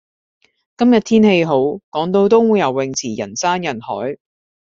[0.77, 1.53] 今日天氣好，
[1.91, 4.17] 港島東游泳池人山人海。